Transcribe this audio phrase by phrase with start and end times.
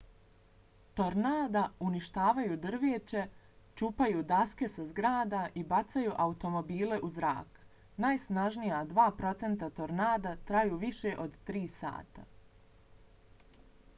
[0.99, 3.25] tornada uništavaju drveće
[3.81, 7.61] čupaju daske sa zgrada i bacaju automobile u zrak.
[8.07, 12.27] najsnažnija dva procenta tornada traju više od tri sata